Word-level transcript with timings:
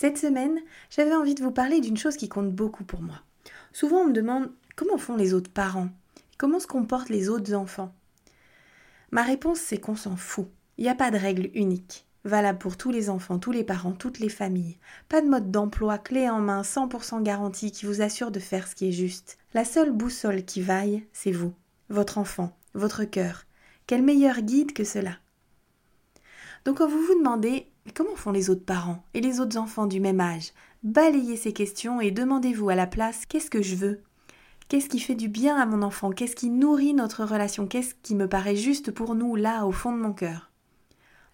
Cette 0.00 0.16
semaine, 0.16 0.60
j'avais 0.90 1.16
envie 1.16 1.34
de 1.34 1.42
vous 1.42 1.50
parler 1.50 1.80
d'une 1.80 1.96
chose 1.96 2.16
qui 2.16 2.28
compte 2.28 2.54
beaucoup 2.54 2.84
pour 2.84 3.02
moi. 3.02 3.20
Souvent, 3.72 4.02
on 4.02 4.06
me 4.06 4.12
demande 4.12 4.48
comment 4.76 4.96
font 4.96 5.16
les 5.16 5.34
autres 5.34 5.50
parents? 5.50 5.88
Comment 6.38 6.60
se 6.60 6.68
comportent 6.68 7.08
les 7.08 7.28
autres 7.28 7.52
enfants? 7.52 7.92
Ma 9.10 9.24
réponse, 9.24 9.58
c'est 9.58 9.78
qu'on 9.78 9.96
s'en 9.96 10.14
fout. 10.14 10.46
Il 10.76 10.84
n'y 10.84 10.88
a 10.88 10.94
pas 10.94 11.10
de 11.10 11.16
règle 11.16 11.50
unique. 11.52 12.06
Valable 12.22 12.60
pour 12.60 12.76
tous 12.76 12.92
les 12.92 13.10
enfants, 13.10 13.40
tous 13.40 13.50
les 13.50 13.64
parents, 13.64 13.90
toutes 13.90 14.20
les 14.20 14.28
familles. 14.28 14.76
Pas 15.08 15.20
de 15.20 15.26
mode 15.26 15.50
d'emploi 15.50 15.98
clé 15.98 16.30
en 16.30 16.38
main 16.38 16.62
100% 16.62 17.20
garantie 17.24 17.72
qui 17.72 17.84
vous 17.84 18.00
assure 18.00 18.30
de 18.30 18.38
faire 18.38 18.68
ce 18.68 18.76
qui 18.76 18.90
est 18.90 18.92
juste. 18.92 19.36
La 19.52 19.64
seule 19.64 19.90
boussole 19.90 20.44
qui 20.44 20.62
vaille, 20.62 21.04
c'est 21.12 21.32
vous, 21.32 21.54
votre 21.88 22.18
enfant, 22.18 22.56
votre 22.72 23.02
cœur. 23.02 23.46
Quel 23.88 24.02
meilleur 24.02 24.42
guide 24.42 24.74
que 24.74 24.84
cela? 24.84 25.16
Donc 26.64 26.78
quand 26.78 26.88
vous 26.88 27.00
vous 27.00 27.18
demandez 27.18 27.70
comment 27.94 28.16
font 28.16 28.32
les 28.32 28.50
autres 28.50 28.64
parents 28.64 29.04
et 29.14 29.20
les 29.20 29.40
autres 29.40 29.58
enfants 29.58 29.86
du 29.86 30.00
même 30.00 30.20
âge? 30.20 30.52
Balayez 30.82 31.36
ces 31.36 31.52
questions 31.52 32.00
et 32.00 32.10
demandez-vous 32.10 32.68
à 32.68 32.74
la 32.74 32.86
place 32.86 33.26
qu'est-ce 33.26 33.50
que 33.50 33.62
je 33.62 33.76
veux? 33.76 34.02
Qu'est-ce 34.68 34.88
qui 34.88 35.00
fait 35.00 35.14
du 35.14 35.28
bien 35.28 35.56
à 35.56 35.64
mon 35.64 35.82
enfant? 35.82 36.10
Qu'est-ce 36.10 36.36
qui 36.36 36.50
nourrit 36.50 36.92
notre 36.92 37.24
relation? 37.24 37.66
Qu'est-ce 37.66 37.94
qui 38.02 38.14
me 38.14 38.28
paraît 38.28 38.56
juste 38.56 38.90
pour 38.90 39.14
nous 39.14 39.34
là 39.34 39.64
au 39.64 39.72
fond 39.72 39.92
de 39.92 39.98
mon 39.98 40.12
cœur? 40.12 40.50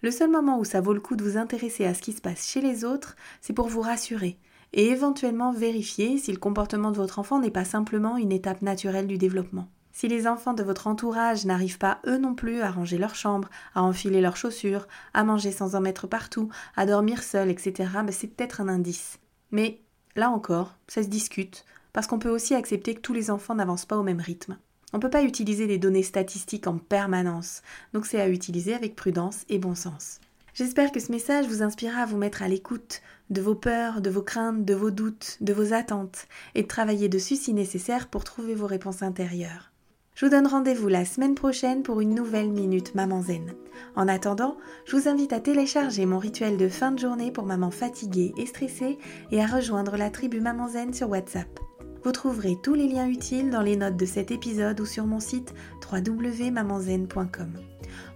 Le 0.01 0.11
seul 0.11 0.29
moment 0.29 0.59
où 0.59 0.63
ça 0.63 0.81
vaut 0.81 0.93
le 0.93 1.01
coup 1.01 1.15
de 1.15 1.23
vous 1.23 1.37
intéresser 1.37 1.85
à 1.85 1.93
ce 1.93 2.01
qui 2.01 2.13
se 2.13 2.21
passe 2.21 2.47
chez 2.47 2.61
les 2.61 2.85
autres, 2.85 3.15
c'est 3.41 3.53
pour 3.53 3.67
vous 3.67 3.81
rassurer 3.81 4.37
et 4.71 4.87
éventuellement 4.89 5.51
vérifier 5.51 6.17
si 6.17 6.31
le 6.31 6.37
comportement 6.37 6.91
de 6.91 6.97
votre 6.97 7.19
enfant 7.19 7.39
n'est 7.39 7.51
pas 7.51 7.65
simplement 7.65 8.17
une 8.17 8.31
étape 8.31 8.61
naturelle 8.61 9.07
du 9.07 9.17
développement. 9.17 9.67
Si 9.97 10.09
les 10.09 10.27
enfants 10.27 10.53
de 10.53 10.61
votre 10.61 10.87
entourage 10.87 11.45
n'arrivent 11.45 11.77
pas 11.77 12.01
eux 12.05 12.17
non 12.17 12.35
plus 12.35 12.59
à 12.59 12.69
ranger 12.69 12.97
leur 12.97 13.15
chambre, 13.15 13.49
à 13.75 13.81
enfiler 13.81 14.19
leurs 14.19 14.35
chaussures, 14.35 14.89
à 15.13 15.23
manger 15.23 15.53
sans 15.53 15.73
en 15.73 15.79
mettre 15.79 16.05
partout, 16.05 16.49
à 16.75 16.85
dormir 16.85 17.23
seuls, 17.23 17.49
etc., 17.49 17.89
ben 18.03 18.11
c'est 18.11 18.27
peut-être 18.27 18.59
un 18.59 18.67
indice. 18.67 19.19
Mais 19.51 19.79
là 20.17 20.31
encore, 20.31 20.75
ça 20.89 21.01
se 21.01 21.07
discute, 21.07 21.63
parce 21.93 22.07
qu'on 22.07 22.19
peut 22.19 22.29
aussi 22.29 22.55
accepter 22.55 22.93
que 22.93 22.99
tous 22.99 23.13
les 23.13 23.31
enfants 23.31 23.55
n'avancent 23.55 23.85
pas 23.85 23.95
au 23.95 24.03
même 24.03 24.19
rythme. 24.19 24.57
On 24.91 24.97
ne 24.97 25.01
peut 25.01 25.09
pas 25.09 25.23
utiliser 25.23 25.65
des 25.65 25.77
données 25.77 26.03
statistiques 26.03 26.67
en 26.67 26.77
permanence, 26.77 27.61
donc 27.93 28.05
c'est 28.05 28.19
à 28.19 28.27
utiliser 28.27 28.73
avec 28.73 28.97
prudence 28.97 29.45
et 29.47 29.59
bon 29.59 29.75
sens. 29.75 30.19
J'espère 30.53 30.91
que 30.91 30.99
ce 30.99 31.13
message 31.13 31.47
vous 31.47 31.63
inspirera 31.63 32.01
à 32.01 32.05
vous 32.05 32.17
mettre 32.17 32.43
à 32.43 32.49
l'écoute 32.49 33.01
de 33.29 33.41
vos 33.41 33.55
peurs, 33.55 34.01
de 34.01 34.09
vos 34.09 34.23
craintes, 34.23 34.65
de 34.65 34.75
vos 34.75 34.91
doutes, 34.91 35.37
de 35.39 35.53
vos 35.53 35.71
attentes, 35.71 36.27
et 36.53 36.63
de 36.63 36.67
travailler 36.67 37.07
dessus 37.07 37.37
si 37.37 37.53
nécessaire 37.53 38.09
pour 38.09 38.25
trouver 38.25 38.55
vos 38.55 38.67
réponses 38.67 39.01
intérieures. 39.01 39.71
Je 40.15 40.25
vous 40.25 40.31
donne 40.31 40.47
rendez-vous 40.47 40.87
la 40.87 41.03
semaine 41.03 41.35
prochaine 41.35 41.83
pour 41.83 41.99
une 41.99 42.15
nouvelle 42.15 42.49
Minute 42.49 42.95
Maman 42.95 43.21
Zen. 43.21 43.53
En 43.97 44.07
attendant, 44.07 44.55
je 44.85 44.95
vous 44.95 45.09
invite 45.09 45.33
à 45.33 45.41
télécharger 45.41 46.05
mon 46.05 46.19
rituel 46.19 46.55
de 46.55 46.69
fin 46.69 46.93
de 46.93 46.99
journée 46.99 47.33
pour 47.33 47.45
maman 47.45 47.69
fatiguée 47.69 48.33
et 48.37 48.45
stressée 48.45 48.97
et 49.31 49.41
à 49.41 49.45
rejoindre 49.45 49.97
la 49.97 50.09
tribu 50.09 50.39
Maman 50.39 50.69
Zen 50.69 50.93
sur 50.93 51.09
WhatsApp. 51.09 51.59
Vous 52.05 52.13
trouverez 52.13 52.55
tous 52.63 52.75
les 52.75 52.87
liens 52.87 53.09
utiles 53.09 53.49
dans 53.49 53.61
les 53.61 53.75
notes 53.75 53.97
de 53.97 54.05
cet 54.05 54.31
épisode 54.31 54.79
ou 54.79 54.85
sur 54.85 55.05
mon 55.05 55.19
site 55.19 55.53
www.mamanzen.com. 55.91 57.51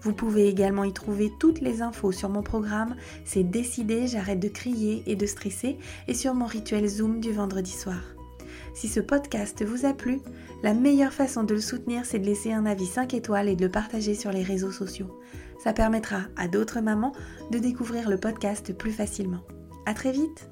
Vous 0.02 0.14
pouvez 0.14 0.48
également 0.48 0.86
y 0.86 0.94
trouver 0.94 1.34
toutes 1.38 1.60
les 1.60 1.82
infos 1.82 2.14
sur 2.14 2.30
mon 2.30 2.44
programme 2.44 2.96
C'est 3.26 3.44
décidé, 3.44 4.08
j'arrête 4.08 4.40
de 4.40 4.48
crier 4.48 5.04
et 5.06 5.18
de 5.18 5.26
stresser 5.26 5.78
et 6.08 6.14
sur 6.14 6.34
mon 6.34 6.46
rituel 6.46 6.88
Zoom 6.88 7.20
du 7.20 7.34
vendredi 7.34 7.72
soir. 7.72 8.00
Si 8.74 8.88
ce 8.88 9.00
podcast 9.00 9.64
vous 9.64 9.86
a 9.86 9.94
plu, 9.94 10.20
la 10.64 10.74
meilleure 10.74 11.14
façon 11.14 11.44
de 11.44 11.54
le 11.54 11.62
soutenir, 11.62 12.06
c'est 12.06 12.20
de 12.20 12.26
laisser 12.26 12.54
un 12.54 12.66
avis 12.66 12.86
5 12.86 13.14
étoiles 13.14 13.50
et 13.50 13.56
de 13.56 13.66
le 13.66 13.72
partager 13.72 14.16
sur 14.16 14.32
les 14.32 14.44
réseaux 14.44 14.72
sociaux. 14.72 15.20
Ça 15.64 15.74
permettra 15.74 16.22
à 16.38 16.48
d'autres 16.48 16.80
mamans 16.80 17.14
de 17.52 17.60
découvrir 17.60 18.10
le 18.10 18.18
podcast 18.18 18.74
plus 18.74 18.92
facilement. 18.92 19.42
À 19.86 19.94
très 19.94 20.12
vite! 20.12 20.50